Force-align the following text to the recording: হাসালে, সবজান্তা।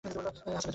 হাসালে, 0.05 0.29
সবজান্তা। 0.37 0.69